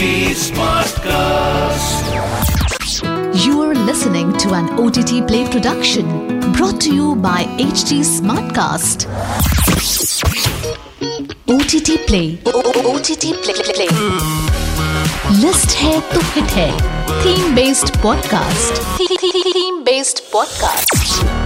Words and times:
HT 0.00 0.32
Smartcast. 0.42 2.06
You 3.44 3.60
are 3.60 3.74
listening 3.74 4.32
to 4.38 4.54
an 4.54 4.70
OTT 4.82 5.26
Play 5.28 5.46
production 5.50 6.06
brought 6.52 6.80
to 6.80 6.94
you 6.94 7.14
by 7.16 7.44
HT 7.64 7.98
Smartcast. 8.10 9.04
OTT 11.56 12.06
Play. 12.06 12.38
OTT 12.94 13.34
Play. 13.44 13.58
Play. 13.74 13.90
List 15.42 15.70
है 15.76 15.94
तो 16.12 16.20
hit 16.34 16.50
है 16.56 16.70
theme 17.22 17.54
based 17.54 17.96
podcast 18.02 18.82
theme 19.00 19.82
based 19.84 20.20
podcast 20.32 21.39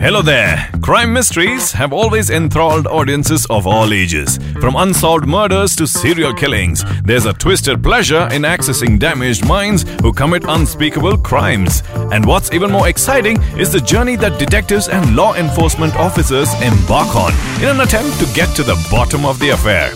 Hello 0.00 0.22
there. 0.22 0.70
Crime 0.80 1.12
mysteries 1.12 1.72
have 1.72 1.92
always 1.92 2.30
enthralled 2.30 2.86
audiences 2.86 3.44
of 3.50 3.66
all 3.66 3.92
ages. 3.92 4.38
From 4.58 4.74
unsolved 4.76 5.26
murders 5.26 5.76
to 5.76 5.86
serial 5.86 6.32
killings, 6.32 6.82
there's 7.04 7.26
a 7.26 7.34
twisted 7.34 7.82
pleasure 7.82 8.26
in 8.32 8.40
accessing 8.40 8.98
damaged 8.98 9.46
minds 9.46 9.84
who 10.00 10.10
commit 10.10 10.44
unspeakable 10.48 11.18
crimes. 11.18 11.82
And 12.12 12.24
what's 12.24 12.50
even 12.50 12.70
more 12.70 12.88
exciting 12.88 13.42
is 13.58 13.72
the 13.72 13.80
journey 13.80 14.16
that 14.16 14.38
detectives 14.38 14.88
and 14.88 15.14
law 15.14 15.34
enforcement 15.34 15.94
officers 15.96 16.48
embark 16.62 17.14
on 17.14 17.34
in 17.60 17.68
an 17.68 17.80
attempt 17.80 18.18
to 18.20 18.34
get 18.34 18.56
to 18.56 18.62
the 18.62 18.82
bottom 18.90 19.26
of 19.26 19.38
the 19.38 19.50
affair. 19.50 19.92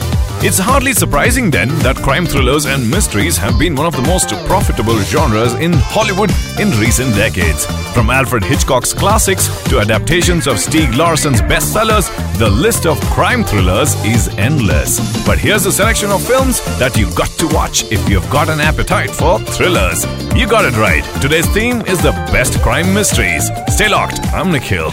It's 0.47 0.59
hardly 0.59 0.93
surprising 0.93 1.51
then 1.51 1.69
that 1.79 1.97
crime 1.97 2.27
thrillers 2.27 2.67
and 2.67 2.91
mysteries 2.91 3.39
have 3.39 3.59
been 3.59 3.75
one 3.75 3.87
of 3.87 3.97
the 3.97 4.03
most 4.03 4.29
profitable 4.45 4.99
genres 5.01 5.55
in 5.55 5.73
Hollywood 5.73 6.31
in 6.61 6.69
recent 6.79 7.15
decades. 7.15 7.65
From 7.95 8.11
Alfred 8.11 8.45
Hitchcock's 8.45 8.93
classics 8.93 9.49
to 9.71 9.79
adaptations 9.79 10.47
of 10.47 10.57
Stieg 10.57 10.95
Larsson's 10.99 11.41
bestsellers, 11.41 12.11
the 12.37 12.51
list 12.51 12.85
of 12.85 13.01
crime 13.05 13.43
thrillers 13.43 13.95
is 14.05 14.29
endless. 14.37 15.01
But 15.25 15.39
here's 15.39 15.65
a 15.65 15.73
selection 15.73 16.11
of 16.11 16.23
films 16.23 16.61
that 16.79 16.95
you've 16.95 17.17
got 17.17 17.31
to 17.39 17.47
watch 17.47 17.91
if 17.91 18.07
you've 18.07 18.29
got 18.29 18.51
an 18.51 18.61
appetite 18.61 19.13
for 19.13 19.39
thrillers. 19.39 20.05
You 20.37 20.47
got 20.47 20.67
it 20.67 20.77
right. 20.77 21.05
Today's 21.23 21.49
theme 21.55 21.81
is 21.87 22.03
the 22.03 22.13
best 22.33 22.61
crime 22.61 22.93
mysteries. 22.93 23.49
Stay 23.69 23.89
locked. 23.89 24.21
I'm 24.35 24.53
Nikhil. 24.53 24.93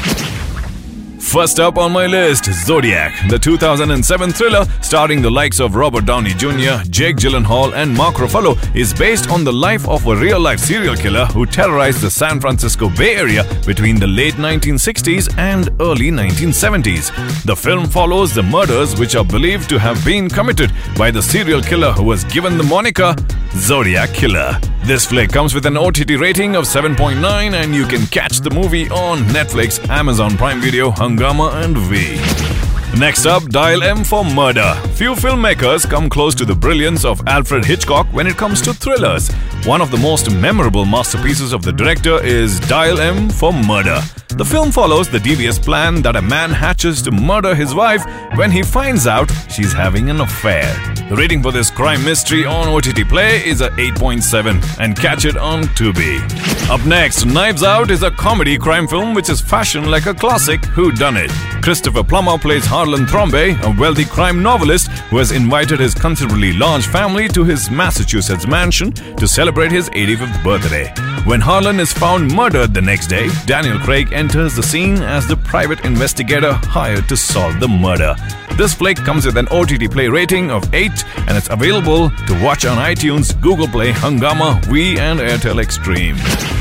First 1.22 1.60
up 1.62 1.78
on 1.78 1.94
my 1.94 2.08
list, 2.08 2.46
Zodiac, 2.52 3.30
the 3.30 3.40
2007 3.40 4.32
thriller 4.32 4.66
starring 4.82 5.22
the 5.22 5.30
likes 5.30 5.62
of 5.62 5.76
Robert 5.76 6.06
Downey 6.06 6.32
Jr., 6.34 6.84
Jake 6.90 7.16
Gyllenhaal, 7.16 7.74
and 7.74 7.96
Mark 7.96 8.16
Ruffalo, 8.16 8.58
is 8.76 8.94
based 8.94 9.30
on 9.30 9.46
the 9.46 9.54
life 9.54 9.88
of 9.88 10.06
a 10.08 10.16
real 10.16 10.40
life 10.42 10.60
serial 10.60 10.96
killer 10.96 11.26
who 11.28 11.46
terrorized 11.46 12.02
the 12.02 12.10
San 12.10 12.42
Francisco 12.42 12.90
Bay 12.90 13.16
Area 13.16 13.46
between 13.66 13.98
the 13.98 14.08
late 14.08 14.34
1960s 14.34 15.38
and 15.38 15.70
early 15.80 16.12
1970s. 16.12 17.44
The 17.44 17.56
film 17.56 17.86
follows 17.86 18.34
the 18.34 18.44
murders 18.44 19.00
which 19.00 19.16
are 19.16 19.24
believed 19.24 19.70
to 19.70 19.80
have 19.80 20.04
been 20.04 20.28
committed 20.28 20.74
by 20.98 21.12
the 21.12 21.22
serial 21.22 21.62
killer 21.62 21.94
who 21.94 22.04
was 22.04 22.26
given 22.26 22.58
the 22.58 22.64
moniker 22.64 23.16
Zodiac 23.56 24.14
Killer. 24.14 24.60
This 24.84 25.06
flick 25.06 25.32
comes 25.32 25.54
with 25.54 25.66
an 25.66 25.78
OTT 25.78 26.12
rating 26.20 26.56
of 26.56 26.64
7.9 26.66 27.22
and 27.54 27.76
you 27.76 27.86
can 27.86 28.06
catch 28.08 28.40
the 28.40 28.50
movie 28.50 28.90
on 28.90 29.20
Netflix, 29.26 29.86
Amazon 29.90 30.38
Prime 30.38 30.62
Video, 30.62 30.90
Hungama 30.90 31.54
and 31.64 31.78
Vi. 31.78 33.00
Next 33.00 33.26
up, 33.26 33.44
Dial 33.50 33.84
M 33.84 34.04
for 34.04 34.24
Murder. 34.24 34.74
Few 34.94 35.12
filmmakers 35.16 35.90
come 35.90 36.10
close 36.10 36.34
to 36.36 36.46
the 36.46 36.56
brilliance 36.56 37.06
of 37.06 37.22
Alfred 37.28 37.66
Hitchcock 37.66 38.08
when 38.08 38.28
it 38.28 38.38
comes 38.38 38.62
to 38.62 38.74
thrillers. 38.74 39.30
One 39.66 39.82
of 39.82 39.92
the 39.92 39.98
most 39.98 40.32
memorable 40.32 40.86
masterpieces 40.86 41.54
of 41.54 41.62
the 41.62 41.72
director 41.72 42.24
is 42.24 42.60
Dial 42.62 43.00
M 43.00 43.30
for 43.30 43.54
Murder. 43.54 44.02
The 44.30 44.46
film 44.46 44.72
follows 44.72 45.10
the 45.10 45.20
devious 45.20 45.60
plan 45.60 46.02
that 46.04 46.16
a 46.16 46.22
man 46.22 46.52
hatches 46.52 47.02
to 47.04 47.12
murder 47.12 47.54
his 47.54 47.76
wife 47.76 48.06
when 48.36 48.50
he 48.52 48.64
finds 48.64 49.08
out 49.08 49.32
she's 49.50 49.74
having 49.74 50.10
an 50.10 50.22
affair. 50.22 50.74
The 51.12 51.18
rating 51.18 51.44
for 51.44 51.52
this 51.52 51.70
crime 51.70 52.06
mystery 52.06 52.46
on 52.46 52.70
OTT 52.70 53.06
Play 53.10 53.46
is 53.46 53.60
a 53.60 53.70
8.7 53.72 54.80
and 54.80 54.98
catch 54.98 55.26
it 55.26 55.36
on 55.36 55.64
Tubi. 55.76 56.22
Up 56.70 56.86
next, 56.86 57.26
Knives 57.26 57.64
Out 57.64 57.92
is 57.92 58.02
a 58.04 58.12
comedy 58.12 58.58
crime 58.58 58.88
film 58.88 59.14
which 59.14 59.28
is 59.28 59.42
fashioned 59.42 59.92
like 59.92 60.06
a 60.06 60.14
classic 60.14 60.64
Who 60.68 60.94
Done 60.94 61.18
It. 61.18 61.30
Christopher 61.62 62.06
Plummer 62.06 62.38
plays 62.38 62.66
Harlan 62.66 63.06
Thrombey, 63.08 63.62
a 63.62 63.78
wealthy 63.78 64.06
crime 64.06 64.42
novelist 64.42 64.88
who 65.10 65.18
has 65.18 65.34
invited 65.34 65.82
his 65.82 65.94
considerably 65.94 66.54
large 66.54 66.88
family 66.88 67.28
to 67.28 67.44
his 67.44 67.70
Massachusetts 67.70 68.48
mansion 68.48 68.94
to 68.94 69.28
celebrate 69.28 69.74
his 69.74 69.90
85th 69.90 70.42
birthday. 70.46 70.94
When 71.26 71.42
Harlan 71.42 71.82
is 71.82 71.92
found 71.92 72.34
murdered 72.34 72.74
the 72.74 72.82
next 72.82 73.08
day, 73.08 73.28
Daniel 73.46 73.80
Craig 73.80 74.14
enters 74.14 74.56
the 74.56 74.64
scene 74.64 75.02
as 75.02 75.28
the 75.28 75.36
private 75.36 75.84
investigator 75.84 76.54
hired 76.54 77.10
to 77.10 77.18
solve 77.18 77.60
the 77.60 77.68
murder. 77.68 78.16
This 78.62 78.76
flick 78.76 78.98
comes 78.98 79.26
with 79.26 79.38
an 79.38 79.48
OTT 79.50 79.90
Play 79.90 80.08
rating 80.08 80.52
of 80.52 80.72
8 80.72 80.92
and 81.28 81.36
it's 81.36 81.50
available 81.50 82.12
to 82.12 82.44
watch 82.44 82.64
on 82.64 82.78
iTunes, 82.78 83.34
Google 83.42 83.68
Play, 83.68 83.92
Hungama, 83.92 84.64
Vi, 84.66 85.00
and 85.00 85.20
Airtel 85.20 85.60
Xstream. 85.60 86.61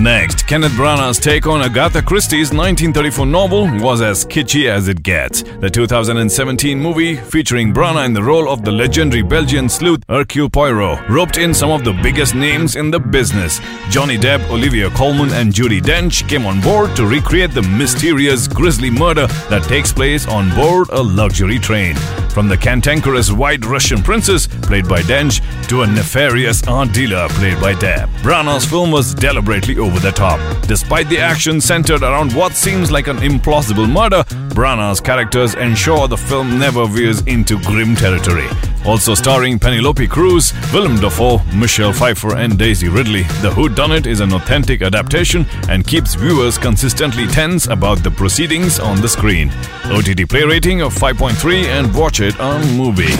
Next, 0.00 0.46
Kenneth 0.46 0.72
Branagh's 0.72 1.18
take 1.18 1.48
on 1.48 1.60
Agatha 1.60 2.00
Christie's 2.00 2.52
1934 2.52 3.26
novel 3.26 3.66
was 3.80 4.00
as 4.00 4.24
kitschy 4.24 4.68
as 4.68 4.86
it 4.86 5.02
gets. 5.02 5.42
The 5.42 5.68
2017 5.68 6.78
movie, 6.78 7.16
featuring 7.16 7.74
Branagh 7.74 8.06
in 8.06 8.12
the 8.12 8.22
role 8.22 8.48
of 8.48 8.64
the 8.64 8.70
legendary 8.70 9.22
Belgian 9.22 9.68
sleuth 9.68 10.04
Hercule 10.08 10.50
Poirot, 10.50 11.08
roped 11.08 11.36
in 11.36 11.52
some 11.52 11.72
of 11.72 11.82
the 11.82 11.92
biggest 12.00 12.36
names 12.36 12.76
in 12.76 12.92
the 12.92 13.00
business. 13.00 13.58
Johnny 13.90 14.16
Depp, 14.16 14.48
Olivia 14.50 14.88
Colman, 14.90 15.32
and 15.32 15.52
Judi 15.52 15.80
Dench 15.80 16.28
came 16.28 16.46
on 16.46 16.60
board 16.60 16.94
to 16.94 17.04
recreate 17.04 17.50
the 17.50 17.62
mysterious, 17.62 18.46
grisly 18.46 18.90
murder 18.90 19.26
that 19.50 19.64
takes 19.64 19.92
place 19.92 20.28
on 20.28 20.54
board 20.54 20.88
a 20.90 21.02
luxury 21.02 21.58
train. 21.58 21.96
From 22.38 22.46
the 22.46 22.56
cantankerous 22.56 23.32
white 23.32 23.64
Russian 23.64 24.00
princess, 24.00 24.46
played 24.46 24.88
by 24.88 25.00
Dench, 25.00 25.42
to 25.66 25.82
a 25.82 25.86
nefarious 25.88 26.62
art 26.68 26.92
dealer, 26.92 27.26
played 27.30 27.60
by 27.60 27.74
Depp. 27.74 28.06
Branagh's 28.22 28.64
film 28.64 28.92
was 28.92 29.12
deliberately 29.12 29.76
over 29.76 29.98
the 29.98 30.12
top. 30.12 30.38
Despite 30.68 31.08
the 31.08 31.18
action 31.18 31.60
centered 31.60 32.04
around 32.04 32.32
what 32.32 32.52
seems 32.52 32.92
like 32.92 33.08
an 33.08 33.16
implausible 33.16 33.90
murder, 33.90 34.22
Branagh's 34.58 35.00
characters 35.00 35.54
ensure 35.54 36.08
the 36.08 36.16
film 36.16 36.58
never 36.58 36.84
veers 36.84 37.20
into 37.26 37.60
grim 37.60 37.94
territory. 37.94 38.48
Also 38.84 39.14
starring 39.14 39.56
Penelope 39.56 40.08
Cruz, 40.08 40.52
Willem 40.72 40.96
Dafoe, 40.96 41.38
Michelle 41.54 41.92
Pfeiffer, 41.92 42.34
and 42.34 42.58
Daisy 42.58 42.88
Ridley, 42.88 43.22
The 43.40 43.52
Who 43.52 43.68
Done 43.68 43.92
It 43.92 44.08
is 44.08 44.18
an 44.18 44.32
authentic 44.32 44.82
adaptation 44.82 45.46
and 45.68 45.86
keeps 45.86 46.16
viewers 46.16 46.58
consistently 46.58 47.28
tense 47.28 47.68
about 47.68 48.02
the 48.02 48.10
proceedings 48.10 48.80
on 48.80 49.00
the 49.00 49.08
screen. 49.08 49.52
OTT 49.84 50.28
play 50.28 50.42
rating 50.42 50.80
of 50.80 50.92
5.3 50.92 51.66
and 51.66 51.94
watch 51.94 52.18
it 52.18 52.40
on 52.40 52.60
Movie. 52.76 53.14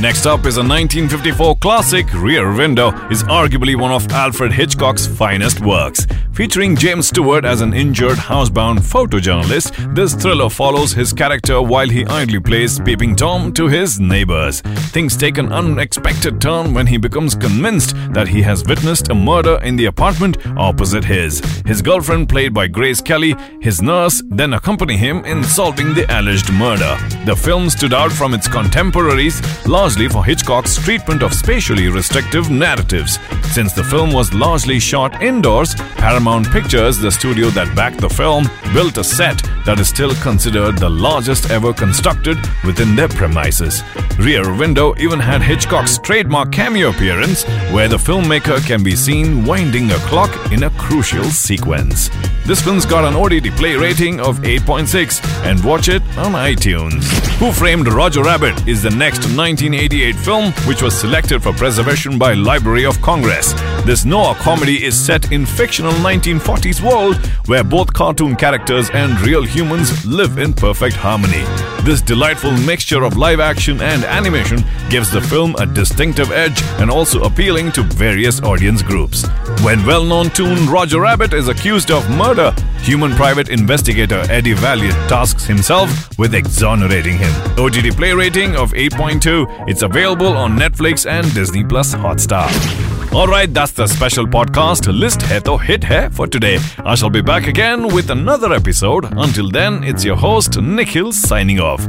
Next 0.00 0.26
up 0.26 0.46
is 0.46 0.56
a 0.56 0.60
1954 0.60 1.56
classic, 1.56 2.12
Rear 2.14 2.52
Window, 2.52 2.88
is 3.08 3.22
arguably 3.24 3.78
one 3.78 3.92
of 3.92 4.10
Alfred 4.10 4.52
Hitchcock's 4.52 5.06
finest 5.06 5.60
works. 5.60 6.06
Featuring 6.32 6.74
James 6.74 7.08
Stewart 7.08 7.44
as 7.44 7.60
an 7.60 7.74
injured 7.74 8.16
housebound 8.16 8.78
photojournalist, 8.80 9.94
this 9.94 10.14
thriller 10.14 10.48
follows 10.48 10.92
his 10.92 11.12
character 11.12 11.60
while 11.62 11.88
he 11.88 12.06
idly 12.06 12.40
plays 12.40 12.80
Peeping 12.80 13.14
Tom 13.14 13.52
to 13.52 13.68
his 13.68 14.00
neighbors. 14.00 14.62
Things 14.92 15.16
take 15.16 15.38
an 15.38 15.52
unexpected 15.52 16.40
turn 16.40 16.74
when 16.74 16.86
he 16.86 16.96
becomes 16.96 17.36
convinced 17.36 17.94
that 18.12 18.26
he 18.26 18.42
has 18.42 18.64
witnessed 18.64 19.10
a 19.10 19.14
murder 19.14 19.60
in 19.62 19.76
the 19.76 19.84
apartment 19.84 20.38
opposite 20.56 21.04
his. 21.04 21.40
His 21.66 21.82
girlfriend, 21.82 22.28
played 22.30 22.54
by 22.54 22.66
Grace 22.66 23.02
Kelly, 23.02 23.36
his 23.60 23.82
nurse, 23.82 24.22
then 24.30 24.54
accompany 24.54 24.96
him 24.96 25.24
in 25.26 25.44
solving 25.44 25.94
the 25.94 26.06
alleged 26.18 26.50
murder. 26.52 26.96
The 27.26 27.36
film 27.36 27.68
stood 27.70 27.92
out 27.92 28.10
from 28.10 28.32
its 28.32 28.48
contemporaries 28.48 29.42
largely 29.66 29.91
for 29.92 30.24
Hitchcock's 30.24 30.76
treatment 30.76 31.22
of 31.22 31.34
spatially 31.34 31.88
restrictive 31.88 32.50
narratives. 32.50 33.18
Since 33.52 33.74
the 33.74 33.84
film 33.84 34.12
was 34.12 34.32
largely 34.32 34.80
shot 34.80 35.22
indoors, 35.22 35.74
Paramount 35.96 36.50
Pictures, 36.50 36.98
the 36.98 37.10
studio 37.10 37.50
that 37.50 37.76
backed 37.76 38.00
the 38.00 38.08
film, 38.08 38.48
built 38.72 38.96
a 38.96 39.04
set 39.04 39.42
that 39.66 39.78
is 39.78 39.88
still 39.88 40.14
considered 40.22 40.78
the 40.78 40.88
largest 40.88 41.50
ever 41.50 41.74
constructed 41.74 42.38
within 42.64 42.96
their 42.96 43.08
premises. 43.08 43.82
Rear 44.18 44.54
Window 44.56 44.94
even 44.96 45.20
had 45.20 45.42
Hitchcock's 45.42 45.98
trademark 45.98 46.50
cameo 46.50 46.88
appearance, 46.88 47.44
where 47.70 47.88
the 47.88 47.98
filmmaker 47.98 48.66
can 48.66 48.82
be 48.82 48.96
seen 48.96 49.44
winding 49.44 49.90
a 49.90 49.96
clock 50.08 50.52
in 50.52 50.62
a 50.62 50.70
crucial 50.70 51.24
sequence. 51.24 52.08
This 52.44 52.60
film's 52.60 52.84
got 52.84 53.04
an 53.04 53.14
OTT 53.14 53.56
play 53.56 53.76
rating 53.76 54.20
of 54.20 54.38
8.6 54.40 55.24
and 55.44 55.64
watch 55.64 55.88
it 55.88 56.02
on 56.18 56.32
iTunes. 56.32 57.04
Who 57.38 57.52
Framed 57.52 57.86
Roger 57.86 58.22
Rabbit 58.22 58.66
is 58.66 58.82
the 58.82 58.90
next 58.90 59.18
1988 59.36 60.16
film 60.16 60.52
which 60.66 60.82
was 60.82 60.98
selected 60.98 61.42
for 61.42 61.52
preservation 61.52 62.18
by 62.18 62.34
Library 62.34 62.84
of 62.84 63.00
Congress. 63.00 63.54
This 63.84 64.04
noir 64.04 64.36
comedy 64.36 64.84
is 64.84 64.98
set 64.98 65.32
in 65.32 65.44
fictional 65.44 65.92
1940s 65.94 66.80
world 66.80 67.16
where 67.46 67.64
both 67.64 67.92
cartoon 67.92 68.36
characters 68.36 68.88
and 68.90 69.20
real 69.22 69.42
humans 69.42 70.06
live 70.06 70.38
in 70.38 70.52
perfect 70.52 70.94
harmony. 70.94 71.42
This 71.82 72.00
delightful 72.00 72.52
mixture 72.52 73.02
of 73.02 73.16
live 73.16 73.40
action 73.40 73.80
and 73.80 74.04
animation 74.04 74.62
gives 74.88 75.10
the 75.10 75.20
film 75.20 75.56
a 75.58 75.66
distinctive 75.66 76.30
edge 76.30 76.62
and 76.78 76.92
also 76.92 77.24
appealing 77.24 77.72
to 77.72 77.82
various 77.82 78.40
audience 78.42 78.82
groups. 78.82 79.26
When 79.64 79.84
well-known 79.84 80.30
toon 80.30 80.68
Roger 80.70 81.00
Rabbit 81.00 81.32
is 81.32 81.48
accused 81.48 81.90
of 81.90 82.08
murder, 82.08 82.54
human 82.82 83.10
private 83.16 83.48
investigator 83.48 84.22
Eddie 84.30 84.54
Valiant 84.54 84.94
tasks 85.08 85.44
himself 85.44 86.16
with 86.20 86.36
exonerating 86.36 87.18
him. 87.18 87.32
OTT 87.58 87.96
play 87.96 88.12
rating 88.12 88.54
of 88.54 88.70
8.2. 88.74 89.68
It's 89.68 89.82
available 89.82 90.28
on 90.36 90.56
Netflix 90.56 91.04
and 91.04 91.34
Disney 91.34 91.64
Plus 91.64 91.96
Hotstar. 91.96 92.91
Alright, 93.14 93.52
that's 93.52 93.72
the 93.72 93.86
special 93.86 94.26
podcast 94.26 94.86
list 94.90 95.20
hai 95.22 95.38
to 95.40 95.58
hit 95.58 95.84
hai 95.84 96.08
for 96.08 96.26
today. 96.26 96.58
I 96.78 96.94
shall 96.94 97.10
be 97.10 97.20
back 97.20 97.46
again 97.46 97.88
with 97.94 98.08
another 98.10 98.54
episode. 98.54 99.04
Until 99.26 99.50
then, 99.50 99.84
it's 99.84 100.02
your 100.02 100.16
host 100.16 100.58
Nikhil 100.58 101.12
signing 101.12 101.60
off. 101.60 101.86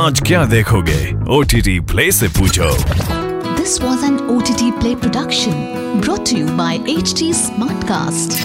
Aaj 0.00 0.20
kya 0.28 0.42
dekhoge? 0.52 0.98
OTT 1.38 1.86
Play 1.92 2.10
se 2.10 2.28
pucho. 2.28 2.68
This 3.56 3.80
was 3.80 4.02
an 4.10 4.20
OTT 4.34 4.78
Play 4.82 4.94
production 4.96 6.00
brought 6.02 6.26
to 6.26 6.36
you 6.36 6.46
by 6.60 6.76
HT 6.98 7.32
Smartcast. 7.40 8.36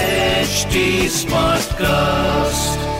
HT 0.00 1.04
Smartcast. 1.20 2.93